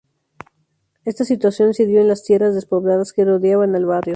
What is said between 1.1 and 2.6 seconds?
situación se dio en las tierras